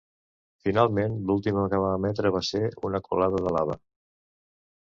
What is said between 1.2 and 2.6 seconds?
l'última que va emetre va